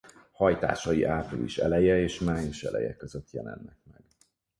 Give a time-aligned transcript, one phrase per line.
[0.31, 4.03] Hajtásai április eleje és május eleje között jelennek meg.